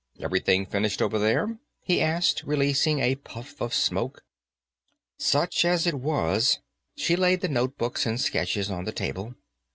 [0.19, 4.23] "Everything finished, over there?" he asked, releasing a puff of smoke.
[5.19, 6.57] "Such as it was."
[6.95, 9.35] She laid the notebooks and sketches on the table.